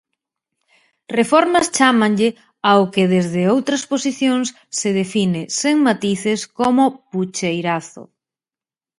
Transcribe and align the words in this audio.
"Reformas", 1.17 1.67
chámanlle 1.77 2.29
ao 2.69 2.83
que 2.93 3.03
desde 3.13 3.41
outras 3.55 3.83
posicións 3.91 4.47
se 4.79 4.89
define, 5.01 5.41
sen 5.59 5.75
matices, 5.87 6.39
como 6.59 6.83
"pucheirazo". 7.09 8.03